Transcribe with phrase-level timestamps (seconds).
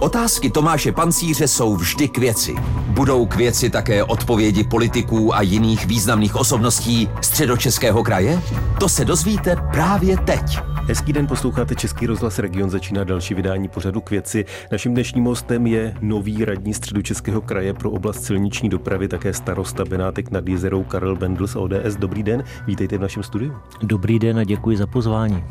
[0.00, 2.54] Otázky Tomáše Pancíře jsou vždy k věci.
[2.86, 8.42] Budou k věci také odpovědi politiků a jiných významných osobností středočeského kraje?
[8.80, 10.58] To se dozvíte právě teď.
[10.86, 14.44] Hezký den, posloucháte Český rozhlas Region, začíná další vydání pořadu k věci.
[14.72, 20.30] Naším dnešním hostem je nový radní středočeského kraje pro oblast silniční dopravy, také starosta Benátek
[20.30, 21.96] nad Jezerou Karel Bendl z ODS.
[21.98, 23.52] Dobrý den, vítejte v našem studiu.
[23.82, 25.44] Dobrý den a děkuji za pozvání.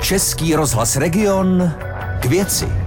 [0.00, 1.72] Český rozhlas Region
[2.20, 2.79] k věci.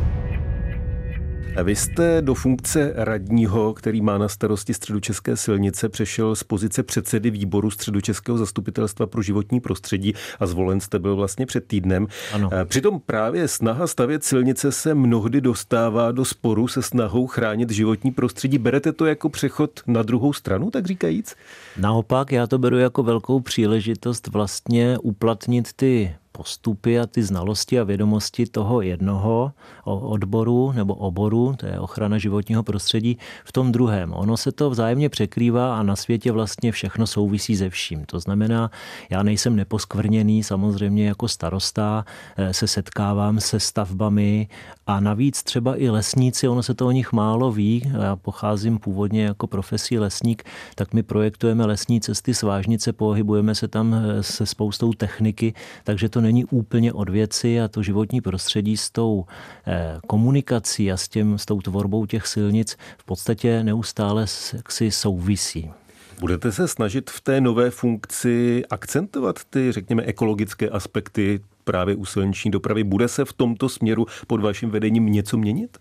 [1.64, 7.30] Vy jste do funkce radního, který má na starosti středočeské silnice, přešel z pozice předsedy
[7.30, 12.08] výboru středočeského zastupitelstva pro životní prostředí a zvolen jste byl vlastně před týdnem.
[12.34, 12.50] Ano.
[12.66, 18.58] Přitom právě snaha stavět silnice se mnohdy dostává do sporu se snahou chránit životní prostředí.
[18.58, 21.36] Berete to jako přechod na druhou stranu, tak říkajíc?
[21.78, 27.84] Naopak, já to beru jako velkou příležitost vlastně uplatnit ty postupy a ty znalosti a
[27.84, 29.52] vědomosti toho jednoho
[29.86, 34.14] odboru nebo oboru, to je ochrana životního prostředí, v tom druhém.
[34.14, 38.06] Ono se to vzájemně překrývá a na světě vlastně všechno souvisí se vším.
[38.06, 38.72] To znamená,
[39.10, 42.06] já nejsem neposkvrněný, samozřejmě jako starosta
[42.38, 44.48] eh, se setkávám se stavbami
[44.88, 49.24] a navíc třeba i lesníci, ono se to o nich málo ví, já pocházím původně
[49.24, 50.44] jako profesí lesník,
[50.76, 55.54] tak my projektujeme lesní cesty svážnice, pohybujeme se tam eh, se spoustou techniky,
[55.84, 59.26] takže to není úplně od věci a to životní prostředí s tou
[59.68, 64.26] eh, komunikací a s, tím, s tou tvorbou těch silnic v podstatě neustále
[64.70, 65.72] si souvisí.
[66.20, 72.52] Budete se snažit v té nové funkci akcentovat ty, řekněme, ekologické aspekty právě u silniční
[72.52, 72.84] dopravy?
[72.84, 75.78] Bude se v tomto směru pod vaším vedením něco měnit?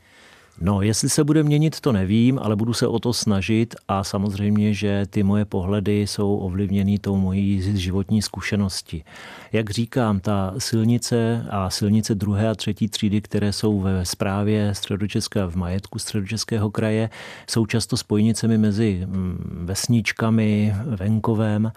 [0.61, 4.75] No, jestli se bude měnit, to nevím, ale budu se o to snažit a samozřejmě,
[4.75, 9.05] že ty moje pohledy jsou ovlivněny tou mojí životní zkušenosti.
[9.53, 15.47] Jak říkám, ta silnice a silnice druhé a třetí třídy, které jsou ve správě středočeské
[15.47, 17.11] v majetku středočeského kraje,
[17.50, 21.72] jsou často spojnicemi mezi mm, vesničkami, venkovem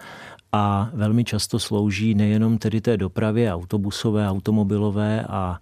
[0.52, 5.60] a velmi často slouží nejenom tedy té dopravě autobusové, automobilové, a,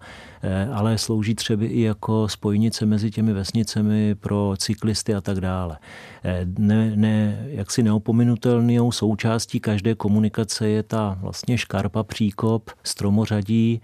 [0.73, 5.77] ale slouží třeba i jako spojnice mezi těmi vesnicemi pro cyklisty a tak dále.
[6.23, 13.81] E, ne, ne, jaksi neopominutelnou součástí každé komunikace je ta vlastně škarpa, příkop, stromořadí,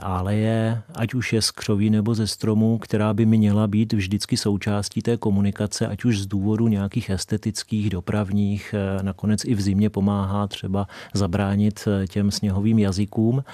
[0.00, 4.36] ale je, ať už je z křoví nebo ze stromů, která by měla být vždycky
[4.36, 10.46] součástí té komunikace, ať už z důvodu nějakých estetických, dopravních, nakonec i v zimě pomáhá
[10.46, 13.44] třeba zabránit eh, těm sněhovým jazykům.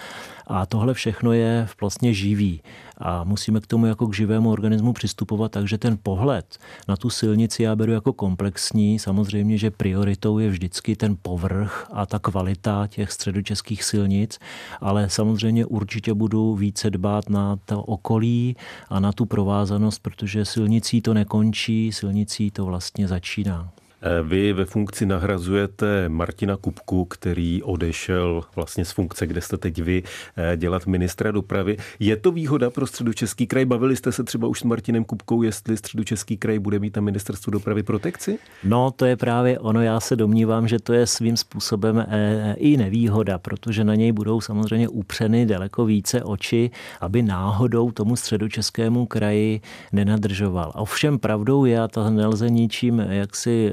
[0.46, 2.62] A tohle všechno je vlastně živý.
[2.98, 7.62] A musíme k tomu jako k živému organismu přistupovat, takže ten pohled na tu silnici
[7.62, 8.98] já beru jako komplexní.
[8.98, 14.38] Samozřejmě, že prioritou je vždycky ten povrch a ta kvalita těch středočeských silnic,
[14.80, 18.56] ale samozřejmě určitě budu více dbát na to okolí
[18.88, 23.81] a na tu provázanost, protože silnicí to nekončí, silnicí to vlastně začíná.
[24.04, 29.82] Eh, vy ve funkci nahrazujete Martina Kupku, který odešel vlastně z funkce, kde jste teď
[29.82, 30.02] vy,
[30.36, 31.76] eh, dělat ministra dopravy.
[32.00, 33.64] Je to výhoda pro středočeský kraj?
[33.64, 37.52] Bavili jste se třeba už s Martinem Kupkou, jestli středočeský kraj bude mít na ministerstvu
[37.52, 38.38] dopravy protekci?
[38.64, 39.82] No, to je právě ono.
[39.82, 44.40] Já se domnívám, že to je svým způsobem eh, i nevýhoda, protože na něj budou
[44.40, 46.70] samozřejmě upřeny daleko více oči,
[47.00, 49.60] aby náhodou tomu středočeskému kraji
[49.92, 50.72] nenadržoval.
[50.74, 53.72] Ovšem pravdou je, a to nelze ničím jaksi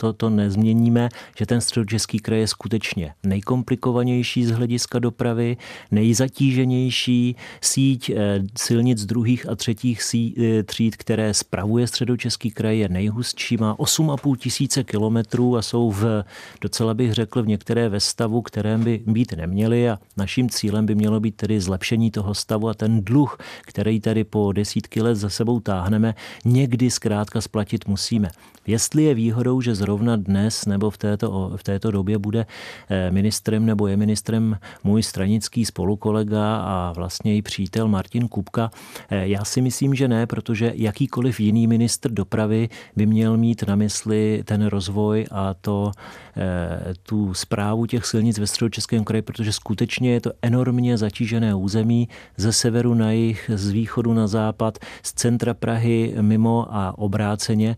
[0.00, 5.56] to, to nezměníme, že ten středočeský kraj je skutečně nejkomplikovanější z hlediska dopravy,
[5.90, 13.56] nejzatíženější síť eh, silnic druhých a třetích eh, tříd, které spravuje středočeský kraj, je nejhustší,
[13.56, 16.24] má 8,5 tisíce kilometrů a jsou v,
[16.60, 20.94] docela bych řekl, v některé ve stavu, kterém by být neměly a naším cílem by
[20.94, 25.28] mělo být tedy zlepšení toho stavu a ten dluh, který tady po desítky let za
[25.28, 28.30] sebou táhneme, někdy zkrátka splatit musíme.
[28.66, 32.46] Jestli je výhodou, že zrovna dnes nebo v této, v této době bude
[32.88, 38.70] eh, ministrem nebo je ministrem můj stranický spolukolega a vlastně i přítel Martin Kupka,
[39.10, 43.74] eh, já si myslím, že ne, protože jakýkoliv jiný ministr dopravy by měl mít na
[43.76, 45.90] mysli ten rozvoj a to,
[46.36, 52.08] eh, tu zprávu těch silnic ve středočeském kraji, protože skutečně je to enormně zatížené území
[52.36, 57.76] ze severu na jih, z východu na západ, z centra Prahy mimo a obráceně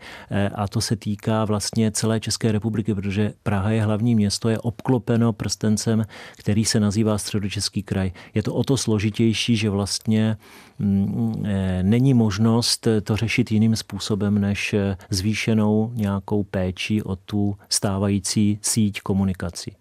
[0.54, 5.32] a to se týká vlastně celé České republiky, protože Praha je hlavní město, je obklopeno
[5.32, 6.04] prstencem,
[6.38, 8.12] který se nazývá Středočeský kraj.
[8.34, 10.36] Je to o to složitější, že vlastně
[10.78, 14.74] mm, eh, není možnost to řešit jiným způsobem než
[15.10, 19.72] zvýšenou nějakou péči o tu stávající síť komunikací.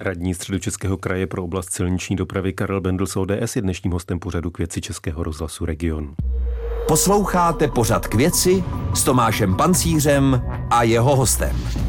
[0.00, 4.50] Radní středočeského kraje pro oblast silniční dopravy Karel Bendl z ODS je dnešním hostem pořadu
[4.50, 6.14] k věci Českého rozhlasu Region.
[6.88, 8.64] Posloucháte pořad k věci
[8.94, 11.83] s Tomášem Pancířem a jeho hostem.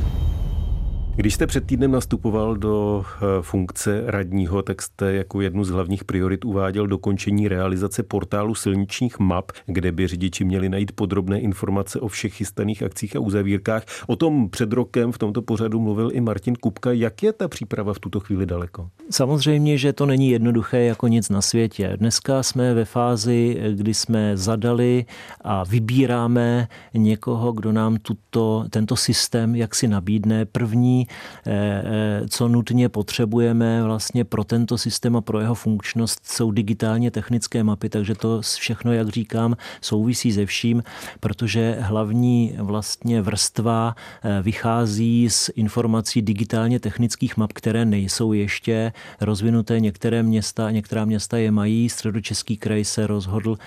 [1.18, 6.04] Když jste před týdnem nastupoval do eh, funkce radního, tak jste jako jednu z hlavních
[6.04, 12.08] priorit uváděl dokončení realizace portálu silničních map, kde by řidiči měli najít podrobné informace o
[12.08, 13.84] všech chystaných akcích a uzavírkách.
[14.08, 16.92] O tom před rokem v tomto pořadu mluvil i Martin Kupka.
[16.92, 18.90] Jak je ta příprava v tuto chvíli daleko?
[19.10, 21.94] Samozřejmě, že to není jednoduché jako nic na světě.
[21.98, 25.06] Dneska jsme ve fázi, kdy jsme zadali
[25.42, 30.46] a vybíráme někoho, kdo nám tuto, tento systém jak si nabídne.
[30.46, 31.52] První Eh,
[31.86, 37.64] eh, co nutně potřebujeme vlastně pro tento systém a pro jeho funkčnost jsou digitálně technické
[37.64, 40.84] mapy, takže to všechno, jak říkám, souvisí se vším,
[41.20, 49.80] protože hlavní vlastně vrstva eh, vychází z informací digitálně technických map, které nejsou ještě rozvinuté.
[49.80, 51.90] Některé města, některá města je mají.
[51.90, 53.58] Středočeský kraj se rozhodl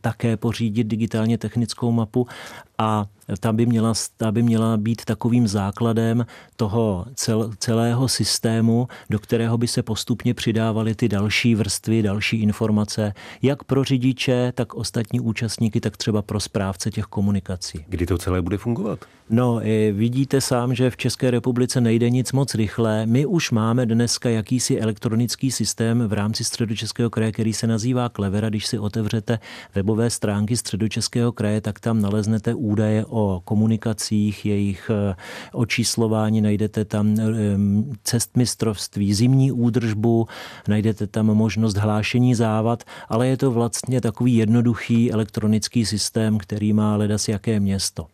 [0.00, 2.26] také pořídit digitálně technickou mapu
[2.78, 3.06] a
[3.40, 6.26] ta by měla, ta by měla být takovým základem
[6.56, 13.12] toho cel, celého systému, do kterého by se postupně přidávaly ty další vrstvy, další informace,
[13.42, 17.84] jak pro řidiče, tak ostatní účastníky, tak třeba pro správce těch komunikací.
[17.88, 19.04] Kdy to celé bude fungovat?
[19.30, 19.60] No,
[19.92, 23.06] vidíte sám, že v České republice nejde nic moc rychle.
[23.06, 28.48] My už máme dneska jakýsi elektronický systém v rámci Středočeského kraje, který se nazývá Klevera.
[28.48, 29.38] Když si otevřete
[29.74, 35.14] webové stránky Středočeského kraje, tak tam naleznete údaje o komunikacích, jejich eh,
[35.52, 37.24] očíslování, najdete tam eh,
[38.04, 40.26] cestmistrovství, zimní údržbu,
[40.68, 46.96] najdete tam možnost hlášení závad, ale je to vlastně takový jednoduchý elektronický systém, který má
[46.96, 48.06] ledas jaké město.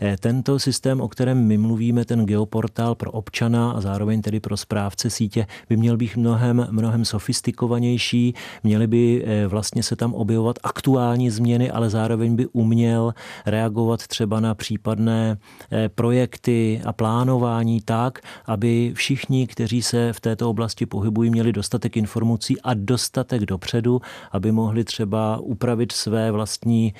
[0.00, 4.56] Eh, tento systém, o kterém my mluvíme, ten geoportál pro občana a zároveň tedy pro
[4.56, 10.58] správce sítě, by měl být mnohem, mnohem sofistikovanější, měly by eh, vlastně se tam objevovat
[10.62, 13.14] aktuální změny, ale zároveň by uměl
[13.46, 15.38] reagovat třeba na případné
[15.72, 21.96] eh, projekty a plánování tak, aby všichni, kteří se v této oblasti pohybují, měli dostatek
[21.96, 24.00] informací a dostatek dopředu,
[24.32, 26.94] aby mohli třeba upravit své vlastní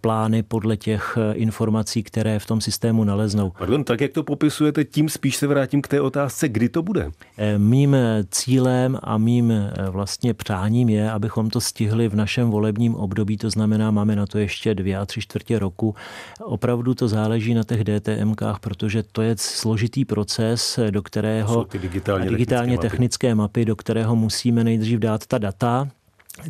[0.00, 3.52] plány podle těch informací, které v tom systému naleznou.
[3.58, 7.10] Pardon, tak jak to popisujete, tím spíš se vrátím k té otázce, kdy to bude.
[7.38, 7.96] Eh, mým
[8.30, 13.50] cílem a mým eh, vlastně přáním je, abychom to stihli v našem volebním období, to
[13.50, 15.94] znamená, máme na to ještě dvě a tři čtvrtě roku.
[16.40, 22.78] Opravdu to záleží na těch DTMkách, protože to je složitý proces, do kterého digitálně, digitálně
[22.78, 25.88] technické, technické mapy, do kterého musíme nejdřív dát ta data,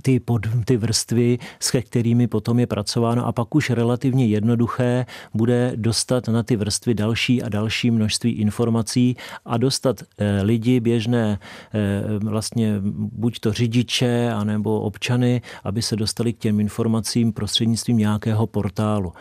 [0.02, 5.72] ty, pod, ty vrstvy, s kterými potom je pracováno a pak už relativně jednoduché bude
[5.76, 11.38] dostat na ty vrstvy další a další množství informací a dostat eh, lidi běžné,
[11.74, 18.46] eh, vlastně buď to řidiče, anebo občany, aby se dostali k těm informacím prostřednictvím nějakého
[18.46, 19.12] portálu.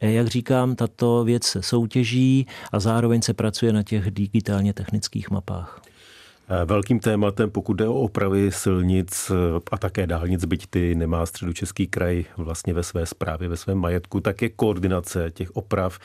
[0.00, 5.30] Eh, jak říkám, tato věc se soutěží a zároveň se pracuje na těch digitálně technických
[5.30, 5.87] mapách.
[6.64, 9.32] Velkým tématem, pokud jde o opravy silnic
[9.72, 14.20] a také dálnic, byť ty nemá středočeský kraj vlastně ve své správě, ve svém majetku,
[14.20, 15.98] tak je koordinace těch oprav,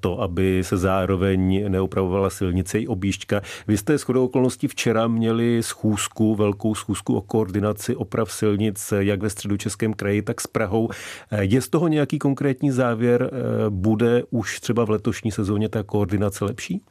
[0.00, 3.40] to, aby se zároveň neopravovala silnice i objížďka.
[3.68, 9.30] Vy jste shodou okolností včera měli schůzku, velkou schůzku o koordinaci oprav silnic, jak ve
[9.30, 10.88] středočeském kraji, tak s Prahou.
[11.40, 13.30] Je z toho nějaký konkrétní závěr?
[13.68, 16.82] Bude už třeba v letošní sezóně ta koordinace lepší?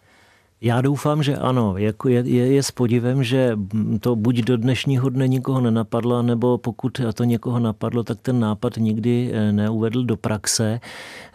[0.64, 1.78] Já doufám, že ano.
[1.78, 3.58] Jako je, je, je s podivem, že
[4.00, 8.78] to buď do dnešního dne nikoho nenapadlo, nebo pokud to někoho napadlo, tak ten nápad
[8.78, 10.80] nikdy eh, neuvedl do praxe.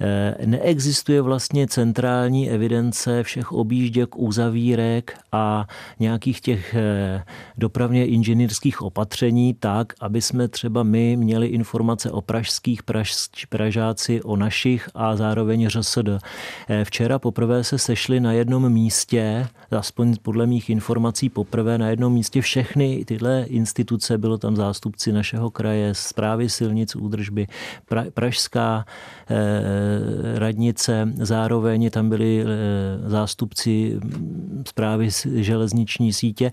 [0.01, 5.67] Eh, neexistuje vlastně centrální evidence všech objížděk, uzavírek a
[6.01, 7.25] nějakých těch eh,
[7.59, 13.13] dopravně inženýrských opatření tak, aby jsme třeba my měli informace o pražských praž,
[13.49, 16.09] pražáci, o našich a zároveň ŘSD.
[16.85, 22.13] Včera poprvé se sešli na jednom místě místě, aspoň podle mých informací poprvé na jednom
[22.13, 27.47] místě všechny tyhle instituce, bylo tam zástupci našeho kraje, zprávy silnic, údržby,
[27.87, 28.85] pra, pražská
[29.31, 34.01] eh, radnice, zároveň tam byli eh, zástupci
[34.67, 36.51] zprávy železniční sítě.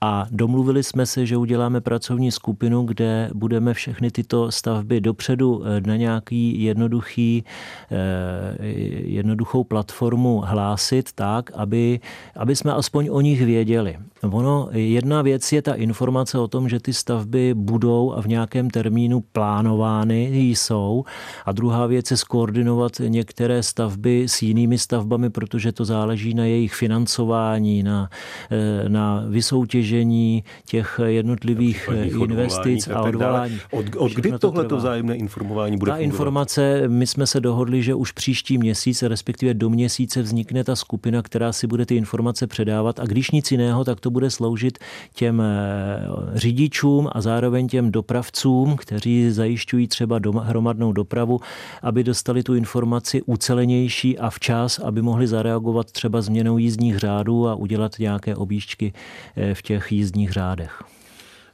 [0.00, 5.80] A domluvili jsme se, že uděláme pracovní skupinu, kde budeme všechny tyto stavby dopředu eh,
[5.80, 7.44] na nějaký jednoduchý,
[7.90, 8.66] eh,
[9.04, 12.00] jednoduchou platformu hlásit tak, aby
[12.36, 13.96] aby jsme aspoň o nich věděli.
[14.22, 18.70] Ono, jedna věc je ta informace o tom, že ty stavby budou a v nějakém
[18.70, 21.04] termínu plánovány jsou.
[21.46, 26.74] A druhá věc je skoordinovat některé stavby s jinými stavbami, protože to záleží na jejich
[26.74, 28.08] financování, na,
[28.50, 31.88] eh, na vysoutěžení těch jednotlivých
[32.22, 33.58] investic a odvolání.
[33.70, 36.12] Od, od kdy tohle vzájemné informování bude Ta fungovat?
[36.12, 41.22] informace, my jsme se dohodli, že už příští měsíc, respektive do měsíce vznikne ta skupina,
[41.22, 44.78] která si bude ty informace předávat a když nic jiného, tak to bude sloužit
[45.14, 51.40] těm eh, řidičům a zároveň těm dopravcům, kteří zajišťují třeba doma, hromadnou dopravu,
[51.82, 57.54] aby dostali tu informaci ucelenější a včas, aby mohli zareagovat třeba změnou jízdních řádů a
[57.54, 58.92] udělat nějaké objížďky
[59.36, 60.95] eh, v těch jízdních řádech.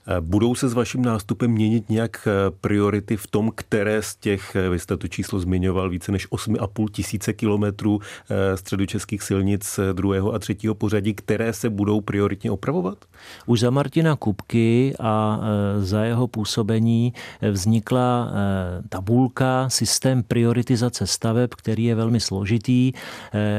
[0.06, 4.56] Eh, budou se s vaším nástupem měnit nějak eh, priority v tom, které z těch,
[4.56, 8.00] eh, vy jste to číslo zmiňoval, více než 8,5 tisíce kilometrů
[8.54, 13.04] středočeských silnic druhého a třetího pořadí, které se budou prioritně opravovat?
[13.46, 15.40] Už za Martina Kupky a
[15.78, 17.12] za jeho působení
[17.52, 18.32] vznikla
[18.88, 22.92] tabulka, systém prioritizace staveb, který je velmi složitý.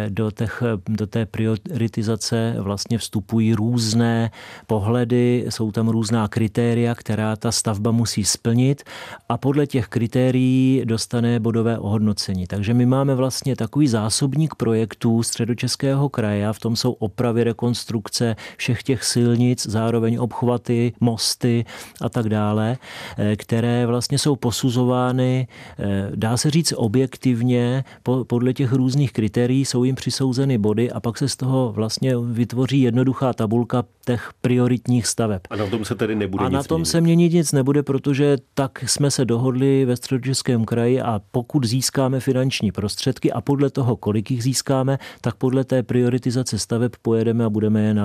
[0.10, 4.32] Do, těch, do té prioritizace vlastně vstupují různé
[4.68, 8.84] pohledy, jsou tam různá kritéria, která ta stavba musí splnit
[9.30, 12.48] a podle těch kritérií dostane bodové ohodnocení.
[12.48, 18.84] Takže my máme vlastně takový zásobník projektů středočeského kraje v tom jsou opravy, rekonstrukce všech
[18.84, 21.66] těch silnic, zároveň obchvaty, mosty
[22.02, 22.78] a tak dále,
[23.18, 25.48] eh, které vlastně jsou posuzovány,
[25.80, 27.84] eh, dá se říct objektivně,
[28.28, 32.82] podle těch různých kritérií jsou jim přisouzeny body a pak se z toho vlastně vytvoří
[32.82, 35.42] jednoduchá tabulka těch prioritních staveb.
[35.50, 36.92] A na tom se tedy nebude A nic na tom měnit.
[36.92, 42.20] se měnit nic nebude, protože tak jsme se dohodli ve středočeském kraji a pokud získáme
[42.20, 47.50] finanční prostředky a podle toho, kolik jich získáme, tak podle té prioritizace staveb pojedeme a
[47.50, 47.96] budeme je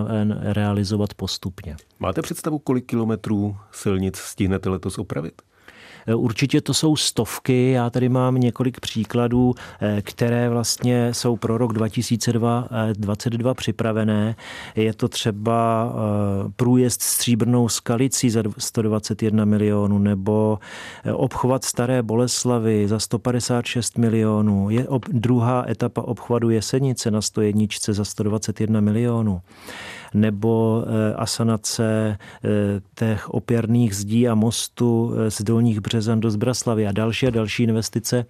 [0.41, 1.77] realizovat postupně.
[2.01, 5.43] Máte představu, kolik kilometrů silnic stihnete letos opravit?
[6.09, 7.71] Eh, určitě to jsou stovky.
[7.71, 14.37] Já tady mám několik příkladů, eh, které vlastně jsou pro rok 2022 připravené.
[14.77, 20.59] Je to třeba eh, průjezd stříbrnou skalicí za 121 milionů nebo
[21.13, 24.71] obchvat Staré Boleslavy za 156 milionů.
[24.71, 29.41] Je druhá etapa obchvatu Jesenice na 101 za 121 milionů
[30.15, 32.49] nebo eh, asanace eh,
[32.95, 37.63] těch opěrných zdí a mostu eh, z Dolních Březan do Zbraslavy a další a další
[37.63, 38.27] investice.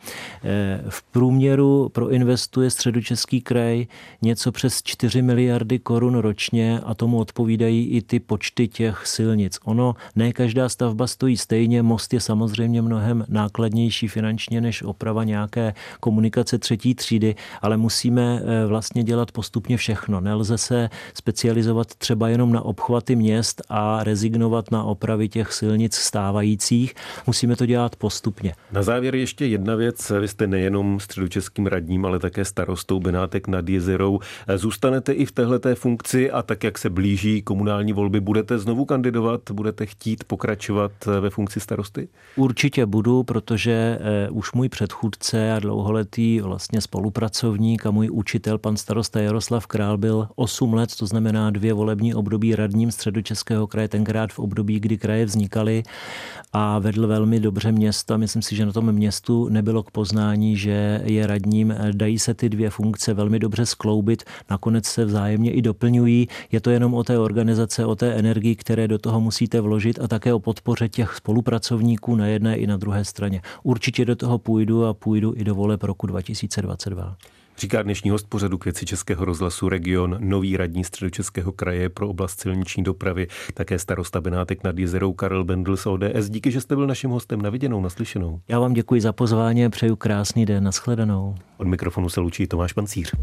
[0.88, 3.86] V průměru proinvestuje středočeský kraj
[4.22, 9.58] něco přes 4 miliardy korun ročně a tomu odpovídají i ty počty těch silnic.
[9.64, 15.74] Ono, ne každá stavba stojí stejně, most je samozřejmě mnohem nákladnější finančně než oprava nějaké
[16.00, 20.20] komunikace třetí třídy, ale musíme vlastně dělat postupně všechno.
[20.20, 25.94] Nelze se specializovat specializovat třeba jenom na obchvaty měst a rezignovat na opravy těch silnic
[25.94, 26.94] stávajících.
[27.26, 28.54] Musíme to dělat postupně.
[28.72, 30.12] Na závěr ještě jedna věc.
[30.20, 34.20] Vy jste nejenom středočeským radním, ale také starostou Benátek nad Jezerou.
[34.56, 39.40] Zůstanete i v téhleté funkci a tak, jak se blíží komunální volby, budete znovu kandidovat?
[39.52, 42.08] Budete chtít pokračovat ve funkci starosty?
[42.36, 48.76] Určitě budu, protože eh, už můj předchůdce a dlouholetý vlastně spolupracovník a můj učitel, pan
[48.76, 54.32] starosta Jaroslav Král, byl 8 let, to znamená dvě volební období radním středočeského kraje, tenkrát
[54.32, 55.82] v období, kdy kraje vznikaly
[56.52, 58.18] a vedl velmi dobře město.
[58.18, 61.74] Myslím si, že na tom městu nebylo k poznání, že je radním.
[61.92, 66.28] Dají se ty dvě funkce velmi dobře skloubit, nakonec se vzájemně i doplňují.
[66.52, 70.08] Je to jenom o té organizace, o té energii, které do toho musíte vložit a
[70.08, 73.42] také o podpoře těch spolupracovníků na jedné i na druhé straně.
[73.62, 77.16] Určitě do toho půjdu a půjdu i do voleb roku 2022.
[77.58, 82.40] Říká dnešní host pořadu k věci Českého rozhlasu Region, nový radní středočeského kraje pro oblast
[82.40, 86.28] silniční dopravy, také starosta Benátek nad jezerou Karel Bendl z ODS.
[86.28, 88.40] Díky, že jste byl naším hostem na viděnou, naslyšenou.
[88.48, 91.34] Já vám děkuji za pozvání a přeju krásný den, nashledanou.
[91.56, 93.14] Od mikrofonu se loučí Tomáš Pancíř.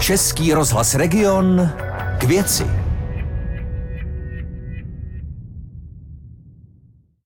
[0.00, 1.70] Český rozhlas Region
[2.18, 2.85] k věci.